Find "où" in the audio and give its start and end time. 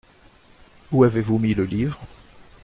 0.91-1.03